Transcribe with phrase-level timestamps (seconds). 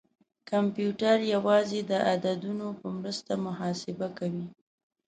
[0.49, 4.47] کمپیوټر یوازې د عددونو په مرسته محاسبه کوي.